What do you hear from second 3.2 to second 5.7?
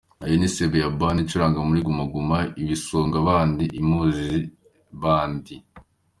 Bandi; Imuzi Bandi;.